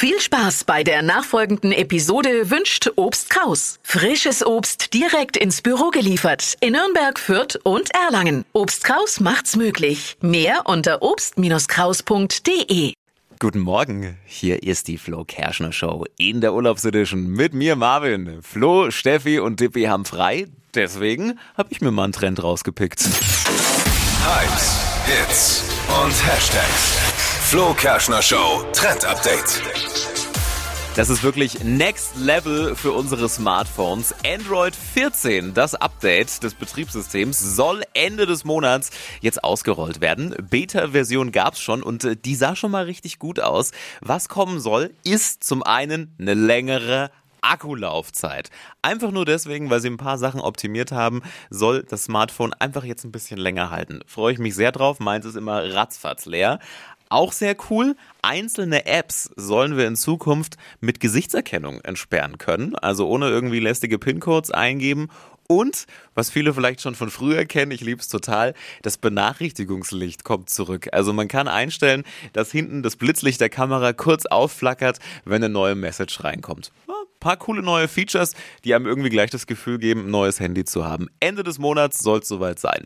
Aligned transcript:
Viel 0.00 0.20
Spaß 0.20 0.62
bei 0.62 0.84
der 0.84 1.02
nachfolgenden 1.02 1.72
Episode 1.72 2.50
wünscht 2.50 2.88
Obst 2.94 3.30
Kraus. 3.30 3.80
Frisches 3.82 4.46
Obst 4.46 4.94
direkt 4.94 5.36
ins 5.36 5.60
Büro 5.60 5.90
geliefert 5.90 6.56
in 6.60 6.74
Nürnberg, 6.74 7.18
Fürth 7.18 7.58
und 7.64 7.92
Erlangen. 7.92 8.44
Obst 8.52 8.84
Kraus 8.84 9.18
macht's 9.18 9.56
möglich. 9.56 10.16
Mehr 10.20 10.66
unter 10.66 11.02
obst-kraus.de. 11.02 12.92
Guten 13.40 13.58
Morgen, 13.58 14.16
hier 14.24 14.62
ist 14.62 14.86
die 14.86 14.98
Flo 14.98 15.24
Kerschner 15.24 15.72
Show 15.72 16.04
in 16.16 16.40
der 16.40 16.54
Urlaubsedition 16.54 17.28
mit 17.32 17.52
mir 17.52 17.74
Marvin. 17.74 18.40
Flo, 18.42 18.92
Steffi 18.92 19.40
und 19.40 19.58
Dippy 19.58 19.86
haben 19.86 20.04
frei, 20.04 20.46
deswegen 20.76 21.40
habe 21.56 21.70
ich 21.72 21.80
mir 21.80 21.90
mal 21.90 22.04
einen 22.04 22.12
Trend 22.12 22.40
rausgepickt. 22.40 23.00
Hypes, 23.00 24.76
Hits 25.06 25.64
und 25.88 26.12
Hashtags. 26.24 27.17
Flo 27.50 27.72
Kerschner 27.72 28.20
Show 28.20 28.62
Trend 28.74 29.06
Update. 29.06 29.62
Das 30.94 31.08
ist 31.08 31.22
wirklich 31.22 31.64
Next 31.64 32.14
Level 32.18 32.76
für 32.76 32.92
unsere 32.92 33.26
Smartphones. 33.26 34.14
Android 34.22 34.76
14, 34.76 35.54
das 35.54 35.74
Update 35.74 36.42
des 36.42 36.52
Betriebssystems, 36.52 37.40
soll 37.40 37.84
Ende 37.94 38.26
des 38.26 38.44
Monats 38.44 38.90
jetzt 39.22 39.42
ausgerollt 39.42 40.02
werden. 40.02 40.34
Beta-Version 40.50 41.32
gab's 41.32 41.58
schon 41.58 41.82
und 41.82 42.04
äh, 42.04 42.16
die 42.16 42.34
sah 42.34 42.54
schon 42.54 42.70
mal 42.70 42.84
richtig 42.84 43.18
gut 43.18 43.40
aus. 43.40 43.70
Was 44.02 44.28
kommen 44.28 44.60
soll, 44.60 44.90
ist 45.02 45.42
zum 45.42 45.62
einen 45.62 46.14
eine 46.18 46.34
längere 46.34 47.10
Akkulaufzeit. 47.40 48.50
Einfach 48.82 49.10
nur 49.10 49.24
deswegen, 49.24 49.70
weil 49.70 49.80
sie 49.80 49.88
ein 49.88 49.96
paar 49.96 50.18
Sachen 50.18 50.40
optimiert 50.40 50.92
haben, 50.92 51.22
soll 51.50 51.82
das 51.82 52.04
Smartphone 52.04 52.52
einfach 52.52 52.84
jetzt 52.84 53.04
ein 53.04 53.12
bisschen 53.12 53.38
länger 53.38 53.70
halten. 53.70 54.00
Freue 54.06 54.32
ich 54.32 54.38
mich 54.38 54.54
sehr 54.54 54.72
drauf. 54.72 55.00
Meins 55.00 55.24
ist 55.24 55.36
immer 55.36 55.72
ratzfatz 55.72 56.26
leer. 56.26 56.58
Auch 57.08 57.32
sehr 57.32 57.56
cool, 57.70 57.96
einzelne 58.22 58.86
Apps 58.86 59.30
sollen 59.36 59.76
wir 59.76 59.86
in 59.86 59.96
Zukunft 59.96 60.56
mit 60.80 61.00
Gesichtserkennung 61.00 61.80
entsperren 61.80 62.38
können, 62.38 62.74
also 62.76 63.08
ohne 63.08 63.28
irgendwie 63.28 63.60
lästige 63.60 63.98
PIN-Codes 63.98 64.50
eingeben. 64.50 65.08
Und, 65.50 65.86
was 66.14 66.28
viele 66.28 66.52
vielleicht 66.52 66.82
schon 66.82 66.94
von 66.94 67.10
früher 67.10 67.46
kennen, 67.46 67.72
ich 67.72 67.80
liebe 67.80 68.02
es 68.02 68.08
total, 68.08 68.52
das 68.82 68.98
Benachrichtigungslicht 68.98 70.22
kommt 70.22 70.50
zurück. 70.50 70.88
Also 70.92 71.14
man 71.14 71.26
kann 71.26 71.48
einstellen, 71.48 72.04
dass 72.34 72.52
hinten 72.52 72.82
das 72.82 72.96
Blitzlicht 72.96 73.40
der 73.40 73.48
Kamera 73.48 73.94
kurz 73.94 74.26
aufflackert, 74.26 74.98
wenn 75.24 75.42
eine 75.42 75.48
neue 75.48 75.74
Message 75.74 76.22
reinkommt. 76.22 76.70
Ja, 76.86 76.94
paar 77.18 77.38
coole 77.38 77.62
neue 77.62 77.88
Features, 77.88 78.34
die 78.64 78.74
einem 78.74 78.86
irgendwie 78.86 79.08
gleich 79.08 79.30
das 79.30 79.46
Gefühl 79.46 79.78
geben, 79.78 80.06
ein 80.06 80.10
neues 80.10 80.38
Handy 80.38 80.66
zu 80.66 80.84
haben. 80.84 81.08
Ende 81.18 81.44
des 81.44 81.58
Monats 81.58 82.00
soll 82.00 82.18
es 82.18 82.28
soweit 82.28 82.58
sein. 82.58 82.84